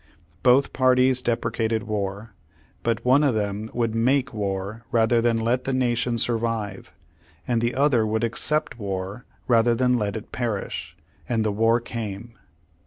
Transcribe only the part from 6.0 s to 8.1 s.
survive; and the other